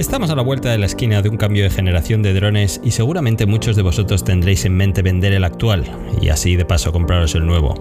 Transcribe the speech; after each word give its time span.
Estamos 0.00 0.30
a 0.30 0.34
la 0.34 0.40
vuelta 0.40 0.70
de 0.70 0.78
la 0.78 0.86
esquina 0.86 1.20
de 1.20 1.28
un 1.28 1.36
cambio 1.36 1.62
de 1.62 1.68
generación 1.68 2.22
de 2.22 2.32
drones 2.32 2.80
y 2.82 2.92
seguramente 2.92 3.44
muchos 3.44 3.76
de 3.76 3.82
vosotros 3.82 4.24
tendréis 4.24 4.64
en 4.64 4.74
mente 4.74 5.02
vender 5.02 5.34
el 5.34 5.44
actual 5.44 5.84
y 6.22 6.30
así 6.30 6.56
de 6.56 6.64
paso 6.64 6.90
compraros 6.90 7.34
el 7.34 7.44
nuevo. 7.44 7.74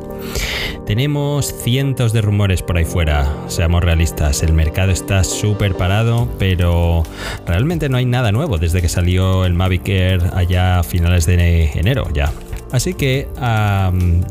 Tenemos 0.86 1.46
cientos 1.64 2.12
de 2.12 2.20
rumores 2.20 2.62
por 2.62 2.76
ahí 2.76 2.84
fuera, 2.84 3.34
seamos 3.48 3.86
realistas, 3.86 4.44
el 4.44 4.52
mercado 4.52 4.92
está 4.92 5.24
súper 5.24 5.76
parado, 5.76 6.28
pero 6.38 7.04
realmente 7.48 7.88
no 7.88 7.96
hay 7.96 8.06
nada 8.06 8.34
nuevo 8.34 8.58
desde 8.58 8.82
que 8.82 8.90
salió 8.90 9.46
el 9.46 9.54
Mavic 9.54 9.88
Air 9.88 10.22
allá 10.34 10.80
a 10.80 10.84
finales 10.84 11.26
de 11.26 11.72
enero 11.74 12.06
ya. 12.14 12.34
Así 12.72 12.94
que, 12.94 13.28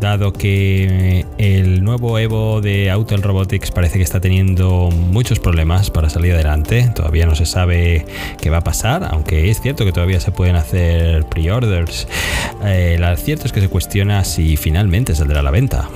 dado 0.01 0.33
que 0.33 1.27
el 1.39 1.83
nuevo 1.83 2.19
Evo 2.19 2.61
de 2.61 2.91
Auto 2.91 3.17
Robotics 3.17 3.71
parece 3.73 3.99
que 3.99 4.05
está 4.05 4.21
teniendo 4.21 4.91
muchos 4.91 5.41
problemas 5.41 5.91
para 5.91 6.09
salir 6.09 6.35
adelante, 6.35 6.91
todavía 6.95 7.27
no 7.27 7.35
se 7.35 7.47
sabe 7.47 8.07
qué 8.41 8.51
va 8.51 8.59
a 8.59 8.65
pasar, 8.65 9.09
aunque 9.11 9.51
es 9.51 9.61
cierto 9.61 9.85
que 9.85 9.93
todavía 9.93 10.21
se 10.21 10.31
pueden 10.31 10.57
hacer 10.57 11.25
pre-orders, 11.25 12.07
eh, 12.65 12.97
lo 12.99 13.17
cierto 13.17 13.47
es 13.47 13.53
que 13.53 13.61
se 13.61 13.69
cuestiona 13.69 14.25
si 14.25 14.57
finalmente 14.57 15.15
saldrá 15.15 15.41
a 15.41 15.43
la 15.43 15.51
venta. 15.51 15.89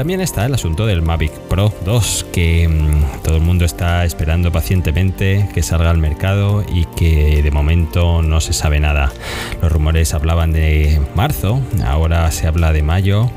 También 0.00 0.22
está 0.22 0.46
el 0.46 0.54
asunto 0.54 0.86
del 0.86 1.02
Mavic 1.02 1.30
Pro 1.30 1.74
2, 1.84 2.28
que 2.32 2.66
mm, 2.66 3.22
todo 3.22 3.36
el 3.36 3.42
mundo 3.42 3.66
está 3.66 4.02
esperando 4.06 4.50
pacientemente 4.50 5.46
que 5.52 5.62
salga 5.62 5.90
al 5.90 5.98
mercado 5.98 6.64
y 6.72 6.86
que 6.86 7.42
de 7.42 7.50
momento 7.50 8.22
no 8.22 8.40
se 8.40 8.54
sabe 8.54 8.80
nada. 8.80 9.12
Los 9.60 9.70
rumores 9.70 10.14
hablaban 10.14 10.52
de 10.52 11.02
marzo, 11.14 11.60
ahora 11.84 12.30
se 12.30 12.46
habla 12.46 12.72
de 12.72 12.82
mayo, 12.82 13.30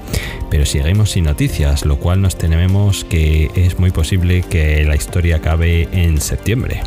pero 0.49 0.66
seguimos 0.66 1.12
sin 1.12 1.26
noticias, 1.26 1.84
lo 1.84 1.98
cual 1.98 2.22
nos 2.22 2.38
tememos 2.38 3.03
que 3.03 3.52
es 3.55 3.77
muy 3.77 3.91
posible 3.91 4.44
que 4.44 4.86
la 4.86 4.95
historia 4.95 5.36
acabe 5.36 5.89
en 5.91 6.22
septiembre. 6.22 6.81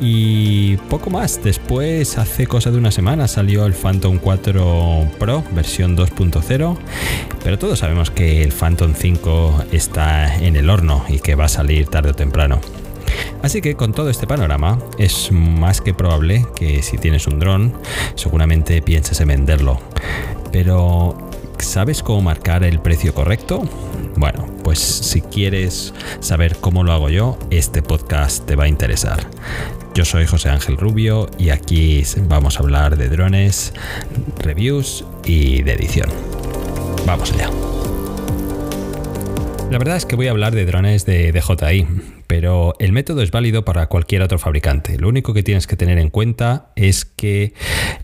Y 0.00 0.76
poco 0.88 1.10
más. 1.10 1.42
Después, 1.42 2.18
hace 2.18 2.46
cosa 2.46 2.70
de 2.70 2.78
una 2.78 2.90
semana, 2.90 3.26
salió 3.26 3.66
el 3.66 3.74
Phantom 3.74 4.18
4 4.18 5.08
Pro 5.18 5.42
versión 5.52 5.96
2.0. 5.96 6.76
Pero 7.42 7.58
todos 7.58 7.80
sabemos 7.80 8.10
que 8.10 8.42
el 8.42 8.52
Phantom 8.52 8.94
5 8.94 9.64
está 9.72 10.36
en 10.36 10.56
el 10.56 10.70
horno 10.70 11.04
y 11.08 11.18
que 11.18 11.34
va 11.34 11.46
a 11.46 11.48
salir 11.48 11.88
tarde 11.88 12.10
o 12.10 12.14
temprano. 12.14 12.60
Así 13.42 13.60
que 13.60 13.74
con 13.74 13.92
todo 13.92 14.10
este 14.10 14.26
panorama 14.26 14.78
es 14.98 15.30
más 15.32 15.80
que 15.80 15.94
probable 15.94 16.46
que 16.54 16.82
si 16.82 16.98
tienes 16.98 17.26
un 17.26 17.38
dron 17.38 17.72
seguramente 18.14 18.82
pienses 18.82 19.20
en 19.20 19.28
venderlo. 19.28 19.80
Pero 20.52 21.16
¿sabes 21.58 22.02
cómo 22.02 22.20
marcar 22.22 22.64
el 22.64 22.80
precio 22.80 23.14
correcto? 23.14 23.62
Bueno, 24.16 24.46
pues 24.64 24.78
si 24.78 25.20
quieres 25.20 25.94
saber 26.20 26.56
cómo 26.56 26.84
lo 26.84 26.92
hago 26.92 27.08
yo, 27.08 27.38
este 27.50 27.82
podcast 27.82 28.44
te 28.46 28.56
va 28.56 28.64
a 28.64 28.68
interesar. 28.68 29.26
Yo 29.98 30.04
soy 30.04 30.26
José 30.26 30.48
Ángel 30.48 30.76
Rubio 30.76 31.28
y 31.40 31.50
aquí 31.50 32.04
vamos 32.28 32.56
a 32.56 32.62
hablar 32.62 32.96
de 32.96 33.08
drones, 33.08 33.72
reviews 34.38 35.04
y 35.24 35.62
de 35.62 35.72
edición. 35.72 36.08
Vamos 37.04 37.32
allá. 37.32 37.50
La 39.72 39.78
verdad 39.78 39.96
es 39.96 40.06
que 40.06 40.14
voy 40.14 40.28
a 40.28 40.30
hablar 40.30 40.54
de 40.54 40.66
drones 40.66 41.04
de 41.04 41.32
DJI, 41.32 41.88
pero 42.28 42.74
el 42.78 42.92
método 42.92 43.22
es 43.22 43.30
válido 43.32 43.64
para 43.64 43.86
cualquier 43.88 44.22
otro 44.22 44.38
fabricante. 44.38 44.98
Lo 44.98 45.08
único 45.08 45.34
que 45.34 45.42
tienes 45.42 45.66
que 45.66 45.76
tener 45.76 45.98
en 45.98 46.10
cuenta 46.10 46.70
es 46.76 47.06
que 47.06 47.54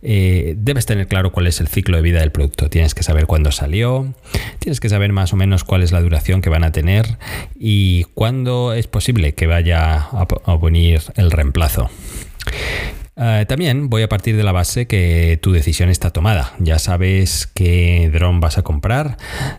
eh, 0.03 0.55
debes 0.57 0.87
tener 0.87 1.07
claro 1.07 1.31
cuál 1.31 1.47
es 1.47 1.61
el 1.61 1.69
ciclo 1.69 1.97
de 1.99 2.03
vida 2.03 2.21
del 2.21 2.33
producto. 2.33 2.71
Tienes 2.71 2.95
que 2.95 3.03
saber 3.03 3.27
cuándo 3.27 3.53
salió, 3.53 4.15
tienes 4.59 4.81
que 4.81 4.89
saber 4.89 5.13
más 5.13 5.33
o 5.35 5.37
menos 5.37 5.63
cuál 5.63 5.83
es 5.83 5.93
la 5.93 6.01
duración 6.01 6.41
que 6.41 6.49
van 6.49 6.65
a 6.65 6.73
tener 6.73 7.19
y 7.55 8.05
cuándo 8.15 8.73
es 8.73 8.87
posible 8.87 9.35
que 9.35 9.47
vaya 9.47 9.97
a 9.97 10.57
venir 10.57 11.03
el 11.17 11.31
reemplazo. 11.31 11.91
Eh, 13.17 13.45
también 13.49 13.91
voy 13.91 14.03
a 14.03 14.09
partir 14.09 14.37
de 14.37 14.43
la 14.43 14.51
base 14.51 14.87
que 14.87 15.39
tu 15.41 15.53
decisión 15.53 15.89
está 15.89 16.11
tomada. 16.11 16.53
Ya 16.59 16.79
sabes 16.79 17.47
qué 17.47 18.11
dron 18.13 18.41
vas 18.41 18.59
a 18.59 18.63
comprar, 18.63 19.17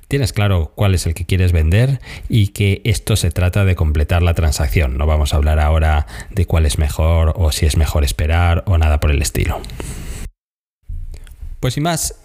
tienes 0.07 0.33
claro 0.33 0.73
cuál 0.75 0.93
es 0.93 1.05
el 1.05 1.13
que 1.13 1.25
quieres 1.25 1.51
vender 1.51 2.01
y 2.27 2.49
que 2.49 2.81
esto 2.83 3.15
se 3.15 3.31
trata 3.31 3.63
de 3.63 3.75
completar 3.75 4.21
la 4.23 4.33
transacción. 4.33 4.97
No 4.97 5.05
vamos 5.05 5.33
a 5.33 5.37
hablar 5.37 5.59
ahora 5.59 6.05
de 6.31 6.45
cuál 6.45 6.65
es 6.65 6.77
mejor 6.77 7.33
o 7.37 7.51
si 7.51 7.65
es 7.65 7.77
mejor 7.77 8.03
esperar 8.03 8.63
o 8.67 8.77
nada 8.77 8.99
por 8.99 9.11
el 9.11 9.21
estilo. 9.21 9.61
Pues 11.61 11.75
sin 11.75 11.83
más, 11.83 12.15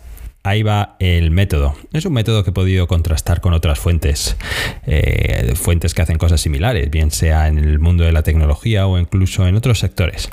Ahí 0.42 0.62
va 0.62 0.96
el 1.00 1.30
método. 1.30 1.76
Es 1.92 2.06
un 2.06 2.14
método 2.14 2.44
que 2.44 2.50
he 2.50 2.52
podido 2.52 2.86
contrastar 2.86 3.42
con 3.42 3.52
otras 3.52 3.78
fuentes, 3.78 4.38
eh, 4.86 5.52
fuentes 5.54 5.92
que 5.92 6.00
hacen 6.00 6.16
cosas 6.16 6.40
similares, 6.40 6.90
bien 6.90 7.10
sea 7.10 7.46
en 7.46 7.58
el 7.58 7.78
mundo 7.78 8.04
de 8.04 8.12
la 8.12 8.22
tecnología 8.22 8.86
o 8.86 8.98
incluso 8.98 9.46
en 9.46 9.56
otros 9.56 9.80
sectores. 9.80 10.30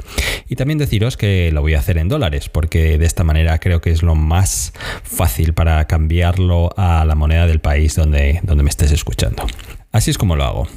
Y 0.47 0.56
también 0.56 0.78
deciros 0.78 1.17
que 1.17 1.51
lo 1.51 1.62
voy 1.62 1.73
a 1.73 1.79
hacer 1.79 1.97
en 1.97 2.07
dólares, 2.07 2.47
porque 2.47 2.97
de 2.97 3.06
esta 3.06 3.25
manera 3.25 3.59
creo 3.59 3.81
que 3.81 3.91
es 3.91 4.01
lo 4.01 4.16
más 4.16 4.72
fácil 5.03 5.53
para 5.53 5.85
cambiarlo 5.88 6.69
a 6.78 7.03
la 7.03 7.16
moneda 7.16 7.46
del 7.46 7.59
país 7.59 7.96
donde, 7.96 8.40
donde 8.44 8.63
me 8.63 8.69
estés 8.69 8.94
escuchando. 8.94 9.46
Así 9.92 10.12
es 10.12 10.18
como 10.18 10.36
lo 10.36 10.44
hago. 10.44 10.68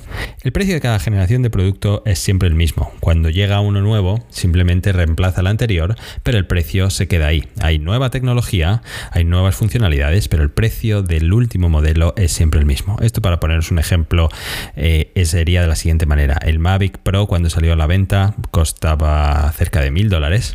El 0.42 0.52
precio 0.52 0.72
de 0.72 0.80
cada 0.80 0.98
generación 0.98 1.42
de 1.42 1.50
producto 1.50 2.02
es 2.06 2.18
siempre 2.20 2.48
el 2.48 2.54
mismo. 2.54 2.92
Cuando 3.00 3.28
llega 3.28 3.60
uno 3.60 3.80
nuevo, 3.82 4.24
simplemente 4.30 4.92
reemplaza 4.92 5.40
el 5.40 5.48
anterior, 5.48 5.96
pero 6.22 6.38
el 6.38 6.46
precio 6.46 6.88
se 6.90 7.08
queda 7.08 7.26
ahí. 7.26 7.46
Hay 7.60 7.78
nueva 7.78 8.10
tecnología, 8.10 8.82
hay 9.10 9.24
nuevas 9.24 9.56
funcionalidades, 9.56 10.28
pero 10.28 10.42
el 10.42 10.50
precio 10.50 11.02
del 11.02 11.32
último 11.32 11.68
modelo 11.68 12.14
es 12.16 12.32
siempre 12.32 12.60
el 12.60 12.66
mismo. 12.66 12.96
Esto 13.02 13.20
para 13.20 13.40
poneros 13.40 13.70
un 13.70 13.78
ejemplo 13.78 14.28
eh, 14.76 15.12
sería 15.24 15.60
de 15.60 15.68
la 15.68 15.76
siguiente 15.76 16.06
manera. 16.06 16.38
El 16.40 16.58
Mavic 16.58 16.98
Pro 16.98 17.26
cuando 17.26 17.50
salió 17.50 17.72
a 17.72 17.76
la 17.76 17.86
venta 17.86 18.34
costaba 18.52 19.52
cerca 19.52 19.80
de 19.80 19.90
mil 19.90 20.08
dólares 20.08 20.54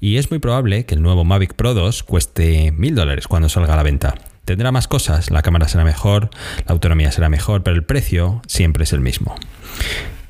y 0.00 0.16
es 0.16 0.30
muy 0.30 0.40
probable 0.40 0.84
que 0.84 0.96
el 0.96 1.02
nuevo 1.02 1.24
Mavic 1.24 1.54
Pro 1.54 1.74
2 1.74 2.02
cueste 2.02 2.72
mil 2.72 2.94
dólares 2.94 3.28
cuando 3.28 3.48
salga 3.48 3.74
a 3.74 3.76
la 3.76 3.82
venta. 3.82 4.14
Tendrá 4.44 4.72
más 4.72 4.88
cosas, 4.88 5.30
la 5.30 5.42
cámara 5.42 5.68
será 5.68 5.84
mejor, 5.84 6.30
la 6.66 6.72
autonomía 6.72 7.10
será 7.12 7.28
mejor, 7.28 7.62
pero 7.62 7.76
el 7.76 7.84
precio 7.84 8.42
siempre 8.46 8.84
es 8.84 8.92
el 8.92 9.00
mismo. 9.00 9.34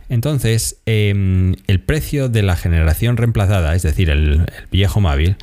Entonces, 0.09 0.77
em, 0.87 1.57
el 1.67 1.81
precio 1.81 2.29
de 2.29 2.43
la 2.43 2.57
generación 2.57 3.17
reemplazada, 3.17 3.75
es 3.75 3.83
decir, 3.83 4.11
el, 4.11 4.47
viejo 4.71 5.01
móvil, 5.01 5.37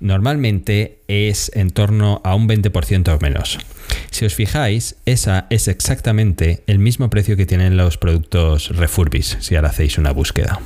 normalmente 0.00 1.00
es 1.08 1.50
en 1.54 1.70
torno 1.70 2.20
a 2.24 2.34
un 2.34 2.48
20% 2.48 3.14
o 3.14 3.18
menos. 3.20 3.58
Si 4.10 4.24
os 4.24 4.34
fijáis, 4.34 4.96
esa 5.04 5.46
es 5.50 5.68
exactamente 5.68 6.62
el 6.66 6.78
mismo 6.78 7.10
precio 7.10 7.36
que 7.36 7.46
tienen 7.46 7.76
los 7.76 7.98
productos 7.98 8.74
refurbis, 8.76 9.36
si 9.40 9.56
ahora 9.56 9.68
hacéis 9.68 9.98
una 9.98 10.12
búsqueda. 10.12 10.60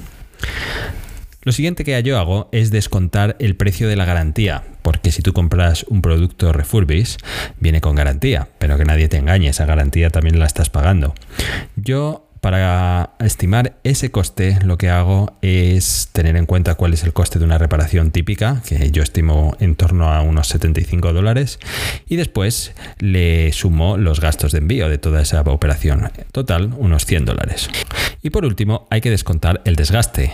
Lo 1.43 1.53
siguiente 1.53 1.85
que 1.85 2.03
yo 2.03 2.19
hago 2.19 2.51
es 2.53 2.71
descontar 2.71 3.37
el 3.39 3.57
precio 3.57 3.89
de 3.89 3.97
la 3.97 4.05
garantía, 4.05 4.63
porque 4.83 5.11
si 5.11 5.23
tú 5.23 5.33
compras 5.33 5.87
un 5.89 6.03
producto 6.03 6.53
refurbish, 6.53 7.17
viene 7.59 7.81
con 7.81 7.95
garantía, 7.95 8.49
pero 8.59 8.77
que 8.77 8.85
nadie 8.85 9.09
te 9.09 9.17
engañe, 9.17 9.49
esa 9.49 9.65
garantía 9.65 10.11
también 10.11 10.39
la 10.39 10.45
estás 10.45 10.69
pagando. 10.69 11.15
Yo 11.77 12.30
para 12.41 13.11
estimar 13.21 13.77
ese 13.85 14.11
coste, 14.11 14.59
lo 14.65 14.79
que 14.79 14.89
hago 14.89 15.37
es 15.43 16.09
tener 16.13 16.37
en 16.37 16.47
cuenta 16.47 16.75
cuál 16.75 16.95
es 16.95 17.05
el 17.05 17.13
coste 17.13 17.39
de 17.39 17.45
una 17.45 17.59
reparación 17.59 18.11
típica, 18.11 18.63
que 18.67 18.91
yo 18.91 19.03
estimo 19.03 19.57
en 19.61 19.77
torno 19.77 20.13
a 20.13 20.23
unos 20.23 20.49
75 20.49 21.13
dólares, 21.13 21.59
y 22.09 22.17
después 22.17 22.73
le 22.99 23.53
sumo 23.53 23.99
los 23.99 24.21
gastos 24.21 24.53
de 24.53 24.59
envío 24.59 24.89
de 24.89 24.99
toda 24.99 25.21
esa 25.21 25.43
operación. 25.43 26.11
Total, 26.33 26.73
unos 26.79 27.05
100 27.05 27.27
dólares. 27.27 27.69
Y 28.23 28.31
por 28.31 28.45
último, 28.45 28.87
hay 28.91 29.01
que 29.01 29.11
descontar 29.11 29.61
el 29.65 29.77
desgaste. 29.77 30.33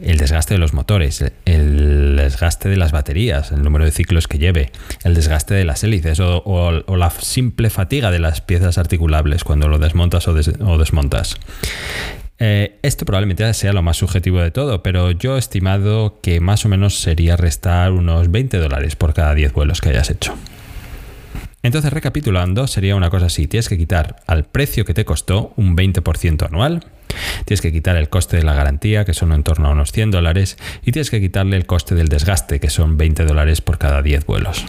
El 0.00 0.18
desgaste 0.18 0.54
de 0.54 0.58
los 0.58 0.72
motores, 0.72 1.24
el 1.44 2.16
desgaste 2.16 2.68
de 2.68 2.76
las 2.76 2.92
baterías, 2.92 3.52
el 3.52 3.62
número 3.62 3.84
de 3.84 3.90
ciclos 3.90 4.28
que 4.28 4.38
lleve, 4.38 4.70
el 5.04 5.14
desgaste 5.14 5.54
de 5.54 5.64
las 5.64 5.82
hélices 5.84 6.18
o, 6.20 6.96
la 6.96 7.10
simple 7.10 7.70
fatiga 7.70 8.10
de 8.10 8.18
las 8.18 8.40
piezas 8.40 8.78
articulables 8.78 9.44
cuando 9.44 9.68
lo 9.68 9.78
desmontas 9.78 10.28
o 10.28 10.34
desmontas. 10.34 11.19
Eh, 12.38 12.78
esto 12.82 13.04
probablemente 13.04 13.52
sea 13.52 13.74
lo 13.74 13.82
más 13.82 13.98
subjetivo 13.98 14.40
de 14.40 14.50
todo, 14.50 14.82
pero 14.82 15.10
yo 15.10 15.36
he 15.36 15.38
estimado 15.38 16.20
que 16.22 16.40
más 16.40 16.64
o 16.64 16.68
menos 16.68 16.98
sería 16.98 17.36
restar 17.36 17.92
unos 17.92 18.30
20 18.30 18.56
dólares 18.56 18.96
por 18.96 19.12
cada 19.12 19.34
10 19.34 19.52
vuelos 19.52 19.80
que 19.80 19.90
hayas 19.90 20.08
hecho. 20.08 20.34
Entonces, 21.62 21.92
recapitulando, 21.92 22.66
sería 22.66 22.96
una 22.96 23.10
cosa 23.10 23.26
así: 23.26 23.46
tienes 23.46 23.68
que 23.68 23.76
quitar 23.76 24.16
al 24.26 24.44
precio 24.44 24.86
que 24.86 24.94
te 24.94 25.04
costó 25.04 25.52
un 25.56 25.76
20% 25.76 26.46
anual, 26.46 26.86
tienes 27.44 27.60
que 27.60 27.72
quitar 27.72 27.96
el 27.96 28.08
coste 28.08 28.38
de 28.38 28.42
la 28.42 28.54
garantía, 28.54 29.04
que 29.04 29.12
son 29.12 29.32
en 29.32 29.42
torno 29.42 29.68
a 29.68 29.72
unos 29.72 29.92
100 29.92 30.10
dólares, 30.10 30.56
y 30.82 30.92
tienes 30.92 31.10
que 31.10 31.20
quitarle 31.20 31.56
el 31.56 31.66
coste 31.66 31.94
del 31.94 32.08
desgaste, 32.08 32.60
que 32.60 32.70
son 32.70 32.96
20 32.96 33.26
dólares 33.26 33.60
por 33.60 33.76
cada 33.76 34.00
10 34.00 34.24
vuelos. 34.24 34.64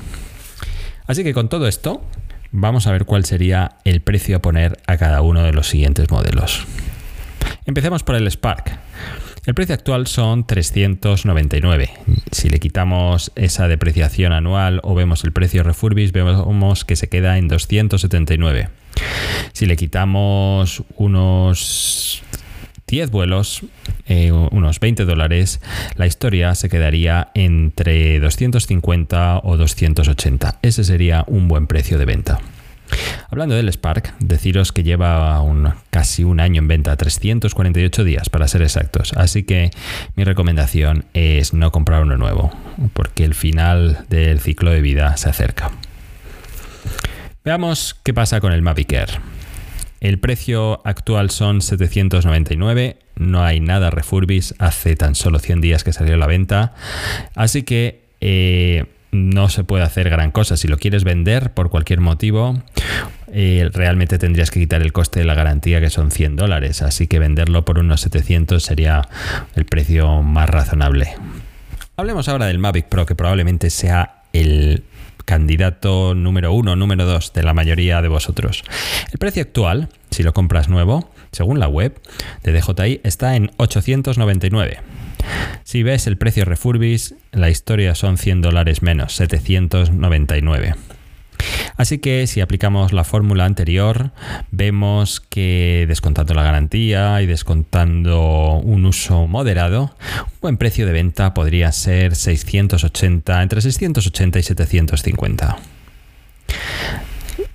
Así 1.07 1.23
que 1.23 1.33
con 1.33 1.49
todo 1.49 1.67
esto, 1.67 2.03
vamos 2.51 2.87
a 2.87 2.91
ver 2.91 3.05
cuál 3.05 3.25
sería 3.25 3.77
el 3.83 4.01
precio 4.01 4.37
a 4.37 4.41
poner 4.41 4.77
a 4.87 4.97
cada 4.97 5.21
uno 5.21 5.43
de 5.43 5.53
los 5.53 5.67
siguientes 5.67 6.09
modelos. 6.11 6.65
Empecemos 7.65 8.03
por 8.03 8.15
el 8.15 8.29
Spark. 8.29 8.79
El 9.45 9.55
precio 9.55 9.73
actual 9.73 10.05
son 10.05 10.45
399. 10.45 11.89
Si 12.31 12.49
le 12.49 12.59
quitamos 12.59 13.31
esa 13.35 13.67
depreciación 13.67 14.33
anual 14.33 14.79
o 14.83 14.93
vemos 14.93 15.23
el 15.23 15.31
precio 15.31 15.63
refurbish, 15.63 16.11
vemos 16.11 16.85
que 16.85 16.95
se 16.95 17.09
queda 17.09 17.37
en 17.39 17.47
279. 17.47 18.69
Si 19.53 19.65
le 19.65 19.77
quitamos 19.77 20.83
unos 20.95 22.21
10 22.91 23.09
vuelos, 23.09 23.61
eh, 24.05 24.33
unos 24.33 24.81
20 24.81 25.05
dólares, 25.05 25.61
la 25.95 26.05
historia 26.05 26.53
se 26.55 26.67
quedaría 26.67 27.29
entre 27.33 28.19
250 28.19 29.39
o 29.43 29.55
280. 29.55 30.59
Ese 30.61 30.83
sería 30.83 31.23
un 31.27 31.47
buen 31.47 31.67
precio 31.67 31.97
de 31.97 32.03
venta. 32.03 32.39
Hablando 33.29 33.55
del 33.55 33.71
Spark, 33.71 34.13
deciros 34.19 34.73
que 34.73 34.83
lleva 34.83 35.41
un, 35.41 35.73
casi 35.89 36.25
un 36.25 36.41
año 36.41 36.59
en 36.59 36.67
venta, 36.67 36.97
348 36.97 38.03
días 38.03 38.29
para 38.29 38.49
ser 38.49 38.61
exactos. 38.61 39.13
Así 39.13 39.43
que 39.43 39.71
mi 40.17 40.25
recomendación 40.25 41.05
es 41.13 41.53
no 41.53 41.71
comprar 41.71 42.03
uno 42.03 42.17
nuevo, 42.17 42.51
porque 42.91 43.23
el 43.23 43.35
final 43.35 44.05
del 44.09 44.41
ciclo 44.41 44.69
de 44.69 44.81
vida 44.81 45.15
se 45.15 45.29
acerca. 45.29 45.71
Veamos 47.45 47.95
qué 48.03 48.13
pasa 48.13 48.41
con 48.41 48.51
el 48.51 48.61
Mavic 48.61 48.91
Air. 48.91 49.30
El 50.01 50.17
precio 50.17 50.81
actual 50.83 51.29
son 51.29 51.61
799, 51.61 52.97
no 53.17 53.43
hay 53.43 53.59
nada 53.59 53.91
refurbis, 53.91 54.55
hace 54.57 54.95
tan 54.95 55.13
solo 55.13 55.37
100 55.37 55.61
días 55.61 55.83
que 55.83 55.93
salió 55.93 56.15
a 56.15 56.17
la 56.17 56.25
venta, 56.25 56.73
así 57.35 57.61
que 57.61 58.01
eh, 58.19 58.85
no 59.11 59.47
se 59.49 59.63
puede 59.63 59.83
hacer 59.83 60.09
gran 60.09 60.31
cosa. 60.31 60.57
Si 60.57 60.67
lo 60.67 60.77
quieres 60.77 61.03
vender 61.03 61.53
por 61.53 61.69
cualquier 61.69 61.99
motivo, 61.99 62.63
eh, 63.31 63.69
realmente 63.71 64.17
tendrías 64.17 64.49
que 64.49 64.59
quitar 64.59 64.81
el 64.81 64.91
coste 64.91 65.19
de 65.19 65.25
la 65.25 65.35
garantía 65.35 65.79
que 65.79 65.91
son 65.91 66.09
100 66.09 66.35
dólares, 66.35 66.81
así 66.81 67.05
que 67.05 67.19
venderlo 67.19 67.63
por 67.63 67.77
unos 67.77 68.01
700 68.01 68.63
sería 68.63 69.07
el 69.55 69.65
precio 69.65 70.23
más 70.23 70.49
razonable. 70.49 71.13
Hablemos 71.95 72.27
ahora 72.27 72.47
del 72.47 72.57
Mavic 72.57 72.87
Pro, 72.87 73.05
que 73.05 73.13
probablemente 73.13 73.69
sea 73.69 74.23
el 74.33 74.83
candidato 75.25 76.13
número 76.15 76.53
uno, 76.53 76.75
número 76.75 77.05
dos 77.05 77.33
de 77.33 77.43
la 77.43 77.53
mayoría 77.53 78.01
de 78.01 78.07
vosotros. 78.07 78.63
El 79.11 79.19
precio 79.19 79.41
actual, 79.41 79.89
si 80.09 80.23
lo 80.23 80.33
compras 80.33 80.69
nuevo, 80.69 81.09
según 81.31 81.59
la 81.59 81.67
web 81.67 81.99
de 82.43 82.53
DJI, 82.53 83.01
está 83.03 83.35
en 83.35 83.51
899. 83.57 84.79
Si 85.63 85.83
ves 85.83 86.07
el 86.07 86.17
precio 86.17 86.45
refurbis, 86.45 87.15
la 87.31 87.49
historia 87.49 87.95
son 87.95 88.17
100 88.17 88.41
dólares 88.41 88.81
menos, 88.81 89.13
799. 89.15 90.75
Así 91.81 91.97
que 91.97 92.27
si 92.27 92.41
aplicamos 92.41 92.93
la 92.93 93.03
fórmula 93.03 93.45
anterior, 93.45 94.11
vemos 94.51 95.19
que 95.19 95.85
descontando 95.87 96.35
la 96.35 96.43
garantía 96.43 97.19
y 97.23 97.25
descontando 97.25 98.61
un 98.63 98.85
uso 98.85 99.25
moderado, 99.25 99.95
un 100.19 100.39
buen 100.41 100.57
precio 100.57 100.85
de 100.85 100.91
venta 100.91 101.33
podría 101.33 101.71
ser 101.71 102.15
680, 102.15 103.41
entre 103.41 103.61
680 103.61 104.37
y 104.37 104.43
750 104.43 105.57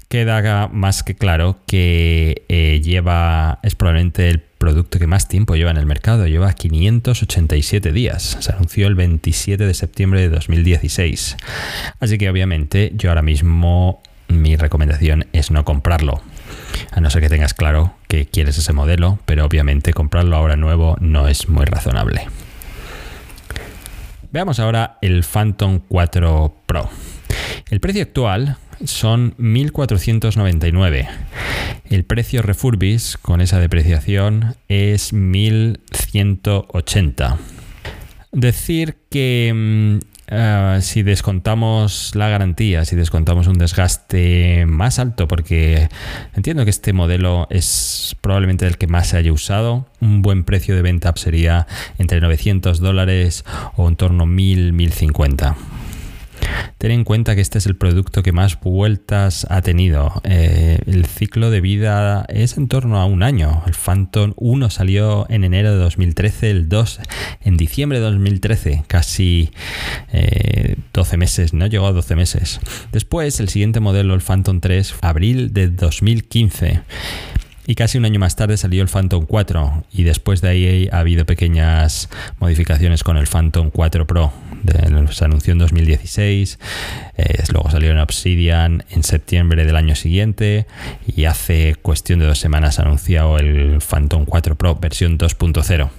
queda 0.08 0.69
más 0.73 1.02
que 1.02 1.14
claro 1.14 1.58
que 1.67 2.44
eh, 2.49 2.81
lleva, 2.82 3.58
es 3.62 3.75
probablemente 3.75 4.28
el 4.28 4.40
producto 4.40 4.99
que 4.99 5.06
más 5.06 5.28
tiempo 5.28 5.55
lleva 5.55 5.70
en 5.70 5.76
el 5.76 5.87
mercado, 5.87 6.26
lleva 6.26 6.52
587 6.52 7.93
días, 7.93 8.38
se 8.40 8.52
anunció 8.52 8.87
el 8.88 8.94
27 8.94 9.67
de 9.67 9.75
septiembre 9.75 10.20
de 10.20 10.31
2016. 10.31 11.37
Así 12.00 12.19
que 12.19 12.31
obviamente 12.31 12.93
yo 12.94 13.11
ahora 13.11 13.23
mismo 13.23 14.00
mi 14.37 14.56
recomendación 14.56 15.27
es 15.33 15.50
no 15.50 15.65
comprarlo. 15.65 16.21
A 16.93 17.00
no 17.00 17.11
ser 17.11 17.23
que 17.23 17.29
tengas 17.29 17.55
claro 17.55 17.94
que 18.09 18.27
quieres 18.27 18.59
ese 18.59 18.73
modelo, 18.73 19.19
pero 19.27 19.44
obviamente 19.44 19.93
comprarlo 19.93 20.37
ahora 20.37 20.56
nuevo 20.56 20.97
no 21.00 21.27
es 21.29 21.49
muy 21.49 21.65
razonable. 21.65 22.27
Veamos 24.33 24.59
ahora 24.61 24.99
el 25.03 25.25
Phantom 25.25 25.81
4 25.88 26.55
Pro. 26.67 26.88
El 27.71 27.81
precio 27.81 28.03
actual 28.03 28.59
son 28.85 29.35
1.499. 29.38 31.09
El 31.88 32.05
precio 32.05 32.43
refurbis 32.43 33.17
con 33.17 33.41
esa 33.41 33.61
depreciación 33.61 34.56
es 34.69 35.15
1.180. 35.15 37.37
Decir 38.33 38.97
que 39.09 40.00
ah, 40.31 40.78
si 40.81 41.02
descontamos 41.02 42.14
la 42.14 42.28
garantía, 42.28 42.84
si 42.84 42.96
descontamos 42.96 43.46
un 43.46 43.58
desgaste 43.58 44.67
más 44.67 44.99
alto, 44.99 45.28
porque 45.28 45.88
entiendo 46.34 46.64
que 46.64 46.70
este 46.70 46.93
modelo 46.93 47.46
es 47.50 48.17
probablemente 48.20 48.67
el 48.67 48.78
que 48.78 48.87
más 48.87 49.08
se 49.08 49.17
haya 49.17 49.32
usado, 49.32 49.87
un 50.00 50.23
buen 50.23 50.44
precio 50.44 50.75
de 50.75 50.82
venta 50.82 51.12
sería 51.17 51.67
entre 51.99 52.20
900 52.20 52.81
dólares 52.81 53.44
o 53.76 53.88
en 53.88 53.96
torno 53.96 54.25
a 54.25 54.26
1000, 54.26 54.73
1050. 54.73 55.56
Ten 56.79 56.91
en 56.91 57.05
cuenta 57.05 57.35
que 57.35 57.41
este 57.41 57.58
es 57.58 57.67
el 57.67 57.76
producto 57.76 58.23
que 58.23 58.32
más 58.32 58.61
vueltas 58.61 59.47
ha 59.50 59.62
tenido. 59.62 60.20
Eh, 60.25 60.79
el 60.87 61.06
ciclo 61.06 61.50
de 61.50 61.61
vida 61.61 62.26
es 62.29 62.56
en 62.56 62.69
torno 62.69 63.00
a 63.00 63.06
un 63.06 63.23
año. 63.23 63.62
El 63.67 63.75
Phantom 63.75 64.35
1 64.37 64.70
salió 64.70 65.26
en 65.29 65.44
enero 65.44 65.73
de 65.73 65.79
2013, 65.79 66.50
el 66.50 66.69
2 66.69 67.00
en 67.43 67.56
diciembre 67.56 67.99
de 67.99 68.05
2013, 68.05 68.85
casi 68.87 69.50
12 70.12 71.14
eh, 71.14 71.19
meses, 71.19 71.53
no 71.53 71.67
llegó 71.67 71.87
a 71.87 71.93
12 71.93 72.17
meses. 72.17 72.61
Después, 72.93 73.41
el 73.41 73.49
siguiente 73.49 73.81
modelo, 73.81 74.14
el 74.14 74.20
Phantom 74.20 74.61
3, 74.61 74.97
abril 75.00 75.52
de 75.52 75.69
2015. 75.69 76.82
Y 77.66 77.74
casi 77.74 77.98
un 77.98 78.04
año 78.04 78.20
más 78.20 78.36
tarde 78.36 78.56
salió 78.56 78.80
el 78.82 78.88
Phantom 78.88 79.26
4 79.26 79.84
y 79.92 80.04
después 80.04 80.40
de 80.40 80.48
ahí 80.48 80.88
ha 80.92 81.00
habido 81.00 81.26
pequeñas 81.26 82.08
modificaciones 82.38 83.02
con 83.02 83.16
el 83.16 83.26
Phantom 83.26 83.70
4 83.70 84.06
Pro. 84.06 84.32
se 85.10 85.24
anunció 85.24 85.52
en 85.52 85.58
2016, 85.58 86.60
eh, 87.16 87.42
luego 87.52 87.70
salió 87.70 87.90
en 87.90 87.98
Obsidian 87.98 88.84
en 88.90 89.02
septiembre 89.02 89.66
del 89.66 89.74
año 89.74 89.96
siguiente 89.96 90.66
y 91.06 91.24
hace 91.24 91.74
cuestión 91.82 92.20
de 92.20 92.26
dos 92.26 92.38
semanas 92.38 92.78
anunciado 92.78 93.38
el 93.38 93.80
Phantom 93.80 94.26
4 94.26 94.54
Pro 94.54 94.76
versión 94.76 95.18
2.0. 95.18 95.90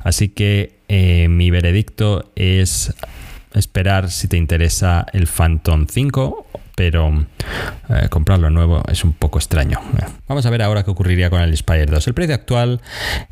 Así 0.00 0.28
que 0.28 0.80
eh, 0.88 1.28
mi 1.28 1.50
veredicto 1.50 2.30
es 2.36 2.92
esperar 3.54 4.10
si 4.10 4.28
te 4.28 4.36
interesa 4.36 5.06
el 5.12 5.26
Phantom 5.26 5.86
5 5.88 6.46
pero 6.80 7.12
eh, 7.90 8.08
comprarlo 8.08 8.48
nuevo 8.48 8.82
es 8.90 9.04
un 9.04 9.12
poco 9.12 9.38
extraño. 9.38 9.78
Vamos 10.26 10.46
a 10.46 10.50
ver 10.50 10.62
ahora 10.62 10.82
qué 10.82 10.90
ocurriría 10.90 11.28
con 11.28 11.42
el 11.42 11.50
Inspire 11.50 11.84
2. 11.84 12.06
El 12.06 12.14
precio 12.14 12.34
actual 12.34 12.80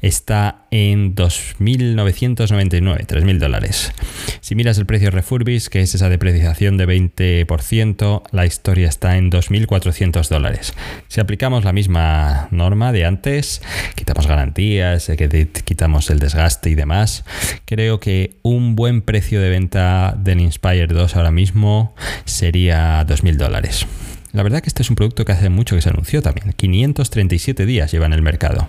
está 0.03 0.67
en 0.71 1.15
2.999, 1.15 3.07
3.000 3.07 3.39
dólares. 3.39 3.93
Si 4.41 4.55
miras 4.55 4.79
el 4.79 4.87
precio 4.87 5.11
refurbis, 5.11 5.69
que 5.69 5.81
es 5.81 5.95
esa 5.95 6.09
depreciación 6.09 6.77
de 6.77 6.87
20%, 6.87 8.23
la 8.31 8.47
historia 8.47 8.89
está 8.89 9.17
en 9.17 9.31
2.400 9.31 10.29
dólares. 10.29 10.75
Si 11.09 11.21
aplicamos 11.21 11.65
la 11.65 11.73
misma 11.73 12.49
norma 12.51 12.93
de 12.93 13.05
antes, 13.05 13.63
quitamos 13.95 14.27
garantías, 14.27 15.09
eh, 15.09 15.49
quitamos 15.65 16.11
el 16.11 16.19
desgaste 16.19 16.71
y 16.71 16.75
demás, 16.75 17.25
creo 17.65 18.01
que 18.01 18.37
un 18.43 18.77
buen 18.77 19.03
precio 19.03 19.41
de 19.41 19.51
venta 19.51 20.15
del 20.19 20.41
Inspire 20.41 20.87
2 20.87 21.17
ahora 21.17 21.31
mismo 21.31 21.95
sería 22.25 23.05
2.000 23.07 23.37
dólares. 23.37 23.87
La 24.33 24.43
verdad 24.43 24.61
que 24.61 24.69
este 24.69 24.83
es 24.83 24.91
un 24.91 24.97
producto 24.97 25.25
que 25.25 25.33
hace 25.33 25.49
mucho 25.49 25.75
que 25.75 25.83
se 25.83 25.89
anunció 25.89 26.23
también. 26.23 26.53
537 26.53 27.67
días 27.67 27.91
lleva 27.91 28.07
en 28.07 28.13
el 28.13 28.23
mercado. 28.23 28.69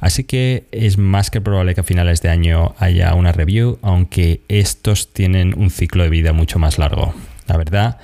Así 0.00 0.24
que 0.24 0.66
es 0.70 0.98
más 0.98 1.30
que 1.30 1.40
probable 1.40 1.74
que 1.74 1.80
a 1.80 1.84
finales 1.84 2.22
de 2.22 2.28
año 2.28 2.74
haya 2.78 3.14
una 3.14 3.32
review, 3.32 3.78
aunque 3.82 4.42
estos 4.48 5.12
tienen 5.12 5.54
un 5.58 5.70
ciclo 5.70 6.04
de 6.04 6.10
vida 6.10 6.32
mucho 6.32 6.58
más 6.58 6.78
largo. 6.78 7.14
La 7.48 7.56
verdad 7.56 7.98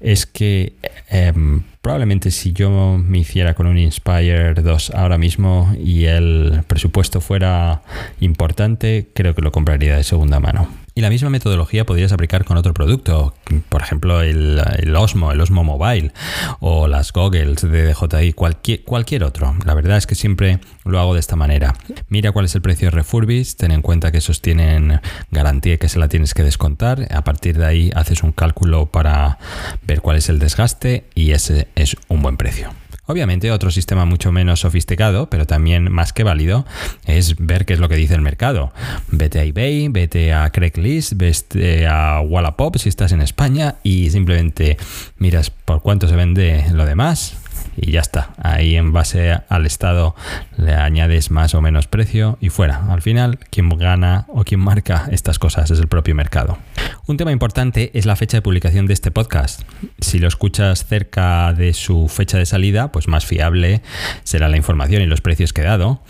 es 0.00 0.26
que 0.26 0.74
em, 1.08 1.62
probablemente 1.80 2.30
si 2.32 2.52
yo 2.52 2.98
me 2.98 3.18
hiciera 3.18 3.54
con 3.54 3.66
un 3.66 3.78
Inspire 3.78 4.54
2 4.54 4.90
ahora 4.90 5.18
mismo 5.18 5.72
y 5.78 6.06
el 6.06 6.64
presupuesto 6.66 7.20
fuera 7.20 7.82
importante, 8.20 9.08
creo 9.14 9.34
que 9.34 9.42
lo 9.42 9.52
compraría 9.52 9.96
de 9.96 10.02
segunda 10.02 10.40
mano. 10.40 10.81
Y 10.94 11.00
la 11.00 11.08
misma 11.08 11.30
metodología 11.30 11.86
podrías 11.86 12.12
aplicar 12.12 12.44
con 12.44 12.58
otro 12.58 12.74
producto, 12.74 13.34
por 13.70 13.80
ejemplo 13.80 14.20
el, 14.20 14.60
Osmo, 14.94 15.32
el 15.32 15.40
Osmo 15.40 15.64
Mobile 15.64 16.12
o 16.60 16.86
las 16.86 17.12
goggles 17.12 17.62
de 17.62 17.94
DJI, 17.94 18.34
cualquier, 18.34 18.84
cualquier 18.84 19.24
otro. 19.24 19.56
La 19.64 19.72
verdad 19.72 19.96
es 19.96 20.06
que 20.06 20.14
siempre 20.14 20.58
lo 20.84 21.00
hago 21.00 21.14
de 21.14 21.20
esta 21.20 21.34
manera. 21.34 21.74
Mira 22.08 22.32
cuál 22.32 22.44
es 22.44 22.54
el 22.54 22.60
precio 22.60 22.88
de 22.88 22.90
refurbis, 22.90 23.56
ten 23.56 23.70
en 23.70 23.80
cuenta 23.80 24.12
que 24.12 24.18
esos 24.18 24.42
tienen 24.42 25.00
garantía 25.30 25.78
que 25.78 25.88
se 25.88 25.98
la 25.98 26.08
tienes 26.08 26.34
que 26.34 26.42
descontar. 26.42 27.08
A 27.10 27.24
partir 27.24 27.56
de 27.56 27.64
ahí 27.64 27.90
haces 27.94 28.22
un 28.22 28.32
cálculo 28.32 28.86
para 28.86 29.38
ver 29.86 30.02
cuál 30.02 30.18
es 30.18 30.28
el 30.28 30.38
desgaste 30.38 31.04
y 31.14 31.30
ese 31.30 31.68
es 31.74 31.96
un 32.08 32.20
buen 32.20 32.36
precio. 32.36 32.81
Obviamente 33.06 33.50
otro 33.50 33.70
sistema 33.70 34.04
mucho 34.04 34.30
menos 34.30 34.60
sofisticado, 34.60 35.28
pero 35.28 35.46
también 35.46 35.90
más 35.90 36.12
que 36.12 36.22
válido, 36.22 36.64
es 37.04 37.34
ver 37.36 37.64
qué 37.64 37.72
es 37.72 37.80
lo 37.80 37.88
que 37.88 37.96
dice 37.96 38.14
el 38.14 38.20
mercado. 38.20 38.72
Vete 39.08 39.40
a 39.40 39.44
eBay, 39.44 39.88
vete 39.88 40.32
a 40.32 40.48
Craigslist, 40.50 41.14
vete 41.16 41.86
a 41.86 42.20
Wallapop 42.20 42.76
si 42.76 42.88
estás 42.88 43.12
en 43.12 43.20
España 43.20 43.76
y 43.82 44.10
simplemente 44.10 44.76
miras 45.18 45.50
por 45.50 45.82
cuánto 45.82 46.06
se 46.06 46.14
vende 46.14 46.64
lo 46.72 46.86
demás 46.86 47.41
y 47.76 47.92
ya 47.92 48.00
está. 48.00 48.30
Ahí 48.42 48.76
en 48.76 48.92
base 48.92 49.38
al 49.48 49.66
estado 49.66 50.14
le 50.56 50.74
añades 50.74 51.30
más 51.30 51.54
o 51.54 51.60
menos 51.60 51.86
precio 51.86 52.38
y 52.40 52.48
fuera. 52.48 52.86
Al 52.90 53.02
final, 53.02 53.38
quien 53.50 53.68
gana 53.70 54.26
o 54.28 54.44
quien 54.44 54.60
marca 54.60 55.08
estas 55.10 55.38
cosas 55.38 55.70
es 55.70 55.78
el 55.78 55.88
propio 55.88 56.14
mercado. 56.14 56.58
Un 57.06 57.16
tema 57.16 57.32
importante 57.32 57.90
es 57.94 58.06
la 58.06 58.16
fecha 58.16 58.36
de 58.36 58.42
publicación 58.42 58.86
de 58.86 58.94
este 58.94 59.10
podcast. 59.10 59.62
Si 60.00 60.18
lo 60.18 60.28
escuchas 60.28 60.86
cerca 60.86 61.52
de 61.52 61.72
su 61.72 62.08
fecha 62.08 62.38
de 62.38 62.46
salida, 62.46 62.92
pues 62.92 63.08
más 63.08 63.26
fiable 63.26 63.82
será 64.24 64.48
la 64.48 64.56
información 64.56 65.02
y 65.02 65.06
los 65.06 65.20
precios 65.20 65.52
que 65.52 65.62
he 65.62 65.64
dado 65.64 66.02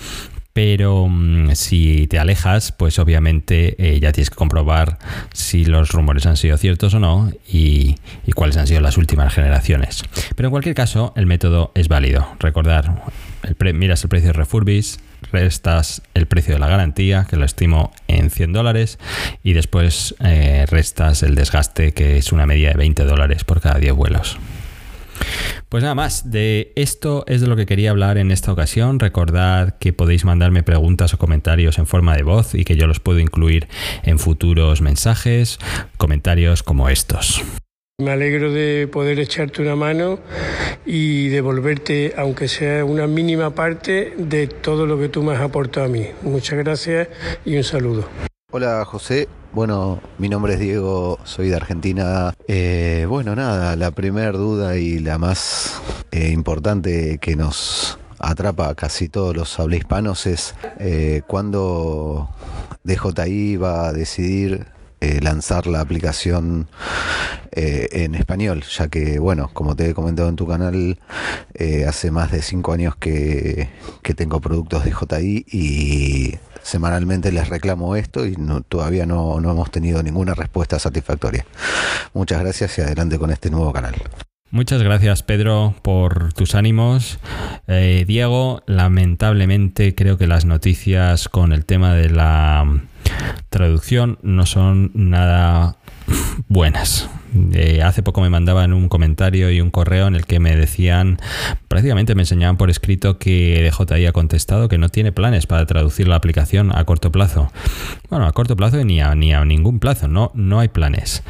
Pero 0.52 1.06
mm, 1.08 1.54
si 1.54 2.06
te 2.08 2.18
alejas, 2.18 2.72
pues 2.72 2.98
obviamente 2.98 3.74
eh, 3.78 4.00
ya 4.00 4.12
tienes 4.12 4.30
que 4.30 4.36
comprobar 4.36 4.98
si 5.32 5.64
los 5.64 5.90
rumores 5.90 6.26
han 6.26 6.36
sido 6.36 6.56
ciertos 6.58 6.94
o 6.94 6.98
no 6.98 7.30
y, 7.48 7.96
cuáles 8.34 8.56
han 8.56 8.66
sido 8.66 8.80
las 8.80 8.98
últimas 8.98 9.32
generaciones. 9.32 10.02
Pero 10.34 10.48
en 10.48 10.50
cualquier 10.50 10.74
caso, 10.74 11.12
el 11.16 11.26
método 11.26 11.72
es 11.74 11.88
válido. 11.88 12.26
Recordar, 12.38 13.02
miras 13.74 14.02
el 14.02 14.08
precio 14.08 14.28
de 14.28 14.32
Refurbis, 14.32 15.00
restas 15.30 16.02
el 16.14 16.26
precio 16.26 16.54
de 16.54 16.60
la 16.60 16.68
garantía, 16.68 17.26
que 17.28 17.36
lo 17.36 17.44
estimo 17.44 17.92
en 18.08 18.30
100 18.30 18.52
dólares, 18.52 18.98
y 19.42 19.52
después 19.52 20.14
eh, 20.20 20.66
restas 20.68 21.22
el 21.22 21.34
desgaste, 21.34 21.92
que 21.92 22.16
es 22.16 22.32
una 22.32 22.46
media 22.46 22.70
de 22.70 22.76
20 22.76 23.04
dólares 23.04 23.44
por 23.44 23.60
cada 23.60 23.78
10 23.78 23.92
vuelos. 23.94 24.38
Pues 25.72 25.82
nada 25.82 25.94
más, 25.94 26.30
de 26.30 26.70
esto 26.76 27.24
es 27.26 27.40
de 27.40 27.46
lo 27.46 27.56
que 27.56 27.64
quería 27.64 27.92
hablar 27.92 28.18
en 28.18 28.30
esta 28.30 28.52
ocasión. 28.52 29.00
Recordad 29.00 29.78
que 29.78 29.94
podéis 29.94 30.26
mandarme 30.26 30.62
preguntas 30.62 31.14
o 31.14 31.18
comentarios 31.18 31.78
en 31.78 31.86
forma 31.86 32.14
de 32.14 32.22
voz 32.22 32.54
y 32.54 32.64
que 32.64 32.76
yo 32.76 32.86
los 32.86 33.00
puedo 33.00 33.20
incluir 33.20 33.68
en 34.02 34.18
futuros 34.18 34.82
mensajes, 34.82 35.58
comentarios 35.96 36.62
como 36.62 36.90
estos. 36.90 37.42
Me 38.02 38.10
alegro 38.10 38.52
de 38.52 38.86
poder 38.86 39.18
echarte 39.18 39.62
una 39.62 39.74
mano 39.74 40.18
y 40.84 41.28
devolverte, 41.28 42.12
aunque 42.18 42.48
sea 42.48 42.84
una 42.84 43.06
mínima 43.06 43.54
parte, 43.54 44.12
de 44.18 44.48
todo 44.48 44.84
lo 44.84 44.98
que 44.98 45.08
tú 45.08 45.22
me 45.22 45.32
has 45.34 45.40
aportado 45.40 45.86
a 45.86 45.88
mí. 45.88 46.06
Muchas 46.20 46.58
gracias 46.58 47.08
y 47.46 47.56
un 47.56 47.64
saludo. 47.64 48.06
Hola 48.50 48.84
José, 48.84 49.26
bueno, 49.52 50.00
mi 50.18 50.28
nombre 50.28 50.54
es 50.54 50.60
Diego, 50.60 51.18
soy 51.24 51.50
de 51.50 51.56
Argentina. 51.56 52.34
Eh, 52.48 53.06
bueno, 53.08 53.36
nada, 53.36 53.76
la 53.76 53.90
primera 53.90 54.32
duda 54.32 54.76
y 54.76 54.98
la 54.98 55.18
más 55.18 55.80
eh, 56.10 56.30
importante 56.30 57.18
que 57.18 57.36
nos 57.36 57.98
atrapa 58.18 58.68
a 58.68 58.74
casi 58.74 59.08
todos 59.08 59.36
los 59.36 59.60
habla 59.60 59.76
hispanos 59.76 60.26
es 60.26 60.54
eh, 60.78 61.22
cuándo 61.26 62.30
DJI 62.84 63.56
va 63.56 63.88
a 63.88 63.92
decidir 63.92 64.66
eh, 65.00 65.20
lanzar 65.20 65.66
la 65.66 65.80
aplicación 65.80 66.68
en 67.54 68.14
español, 68.14 68.62
ya 68.62 68.88
que, 68.88 69.18
bueno, 69.18 69.50
como 69.52 69.76
te 69.76 69.90
he 69.90 69.92
comentado 69.92 70.30
en 70.30 70.36
tu 70.36 70.46
canal, 70.46 70.98
hace 71.86 72.10
más 72.10 72.32
de 72.32 72.40
cinco 72.40 72.72
años 72.72 72.96
que, 72.96 73.68
que 74.02 74.14
tengo 74.14 74.40
productos 74.40 74.86
de 74.86 75.44
y 75.50 76.38
semanalmente 76.62 77.32
les 77.32 77.48
reclamo 77.48 77.96
esto 77.96 78.26
y 78.26 78.36
todavía 78.68 79.06
no, 79.06 79.38
hemos 79.38 79.70
tenido 79.70 80.02
ninguna 80.02 80.34
respuesta 80.34 80.78
satisfactoria. 80.78 81.44
Muchas 82.14 82.40
gracias 82.40 82.78
y 82.78 82.82
adelante 82.82 83.18
con 83.18 83.30
este 83.30 83.50
nuevo 83.50 83.72
canal. 83.72 83.94
Muchas 84.50 84.82
gracias 84.82 85.22
Pedro 85.22 85.74
por 85.82 86.34
tus 86.34 86.54
ánimos. 86.54 87.18
Eh, 87.66 88.04
Diego, 88.06 88.62
lamentablemente 88.66 89.94
creo 89.94 90.18
que 90.18 90.26
las 90.26 90.44
noticias 90.44 91.28
con 91.28 91.52
el 91.52 91.64
tema 91.64 91.94
de 91.94 92.10
la 92.10 92.82
traducción 93.48 94.18
no 94.22 94.44
son 94.44 94.90
nada 94.94 95.76
buenas. 96.48 97.08
Eh, 97.54 97.82
hace 97.82 98.02
poco 98.02 98.20
me 98.20 98.28
mandaban 98.28 98.72
un 98.72 98.88
comentario 98.88 99.50
y 99.50 99.60
un 99.60 99.70
correo 99.70 100.06
en 100.06 100.14
el 100.14 100.26
que 100.26 100.38
me 100.38 100.54
decían, 100.54 101.18
prácticamente 101.68 102.14
me 102.14 102.22
enseñaban 102.22 102.56
por 102.56 102.70
escrito 102.70 103.18
que 103.18 103.70
DJI 103.70 104.06
ha 104.06 104.12
contestado 104.12 104.68
que 104.68 104.78
no 104.78 104.88
tiene 104.90 105.12
planes 105.12 105.46
para 105.46 105.64
traducir 105.66 106.08
la 106.08 106.16
aplicación 106.16 106.76
a 106.76 106.84
corto 106.84 107.10
plazo. 107.10 107.50
Bueno, 108.10 108.26
a 108.26 108.32
corto 108.32 108.56
plazo 108.56 108.82
ni 108.84 109.00
a, 109.00 109.14
ni 109.14 109.32
a 109.32 109.44
ningún 109.44 109.78
plazo, 109.78 110.08
no, 110.08 110.30
no 110.34 110.60
hay 110.60 110.68
planes. 110.68 111.22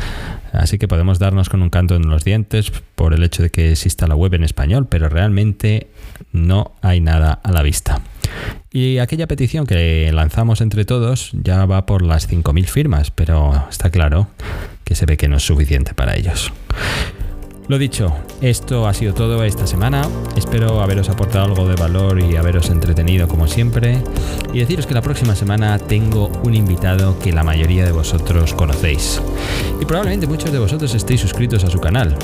Así 0.52 0.78
que 0.78 0.88
podemos 0.88 1.18
darnos 1.18 1.48
con 1.48 1.62
un 1.62 1.70
canto 1.70 1.94
en 1.94 2.08
los 2.08 2.24
dientes 2.24 2.72
por 2.94 3.14
el 3.14 3.22
hecho 3.22 3.42
de 3.42 3.50
que 3.50 3.70
exista 3.72 4.06
la 4.06 4.16
web 4.16 4.34
en 4.34 4.44
español, 4.44 4.86
pero 4.88 5.08
realmente 5.08 5.88
no 6.32 6.72
hay 6.82 7.00
nada 7.00 7.40
a 7.42 7.52
la 7.52 7.62
vista. 7.62 8.02
Y 8.70 8.98
aquella 8.98 9.26
petición 9.26 9.66
que 9.66 10.10
lanzamos 10.12 10.60
entre 10.60 10.84
todos 10.84 11.30
ya 11.32 11.64
va 11.66 11.86
por 11.86 12.02
las 12.02 12.28
5.000 12.28 12.64
firmas, 12.66 13.10
pero 13.10 13.66
está 13.70 13.90
claro 13.90 14.28
que 14.84 14.94
se 14.94 15.06
ve 15.06 15.16
que 15.16 15.28
no 15.28 15.36
es 15.36 15.42
suficiente 15.44 15.94
para 15.94 16.16
ellos. 16.16 16.52
Lo 17.68 17.78
dicho, 17.78 18.12
esto 18.40 18.88
ha 18.88 18.92
sido 18.92 19.14
todo 19.14 19.44
esta 19.44 19.66
semana. 19.66 20.02
Espero 20.36 20.82
haberos 20.82 21.08
aportado 21.08 21.44
algo 21.44 21.68
de 21.68 21.76
valor 21.76 22.20
y 22.20 22.36
haberos 22.36 22.70
entretenido 22.70 23.28
como 23.28 23.46
siempre. 23.46 24.02
Y 24.52 24.58
deciros 24.58 24.86
que 24.86 24.94
la 24.94 25.00
próxima 25.00 25.36
semana 25.36 25.78
tengo 25.78 26.26
un 26.42 26.54
invitado 26.54 27.18
que 27.20 27.32
la 27.32 27.44
mayoría 27.44 27.84
de 27.84 27.92
vosotros 27.92 28.52
conocéis. 28.52 29.22
Y 29.80 29.84
probablemente 29.84 30.26
muchos 30.26 30.52
de 30.52 30.58
vosotros 30.58 30.92
estéis 30.94 31.20
suscritos 31.20 31.62
a 31.62 31.70
su 31.70 31.78
canal. 31.78 32.16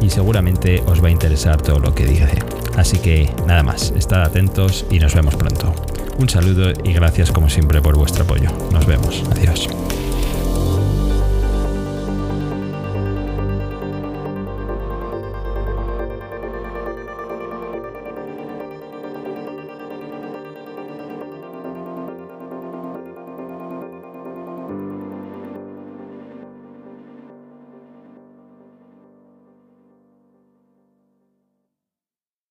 Y 0.00 0.08
seguramente 0.10 0.82
os 0.86 1.02
va 1.02 1.08
a 1.08 1.12
interesar 1.12 1.60
todo 1.60 1.78
lo 1.78 1.94
que 1.94 2.06
dice. 2.06 2.38
Así 2.76 2.98
que 2.98 3.30
nada 3.46 3.62
más, 3.62 3.92
estad 3.96 4.22
atentos 4.22 4.86
y 4.90 4.98
nos 5.00 5.14
vemos 5.14 5.36
pronto. 5.36 5.74
Un 6.18 6.28
saludo 6.28 6.72
y 6.82 6.92
gracias 6.92 7.30
como 7.30 7.50
siempre 7.50 7.82
por 7.82 7.96
vuestro 7.96 8.24
apoyo. 8.24 8.50
Nos 8.72 8.86
vemos. 8.86 9.22